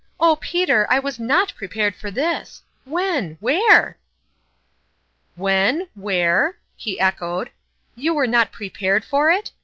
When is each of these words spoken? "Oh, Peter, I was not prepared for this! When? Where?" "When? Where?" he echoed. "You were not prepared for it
"Oh, 0.29 0.35
Peter, 0.37 0.87
I 0.89 0.97
was 0.97 1.19
not 1.19 1.53
prepared 1.53 1.95
for 1.95 2.09
this! 2.09 2.63
When? 2.85 3.37
Where?" 3.39 3.97
"When? 5.45 5.89
Where?" 5.93 6.57
he 6.75 6.99
echoed. 6.99 7.51
"You 7.93 8.15
were 8.15 8.25
not 8.25 8.51
prepared 8.51 9.05
for 9.05 9.29
it 9.29 9.51